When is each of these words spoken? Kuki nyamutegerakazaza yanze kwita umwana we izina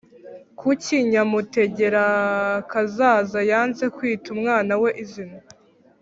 Kuki 0.59 0.93
nyamutegerakazaza 1.11 3.39
yanze 3.51 3.85
kwita 3.95 4.27
umwana 4.35 4.73
we 4.81 4.89
izina 5.03 5.37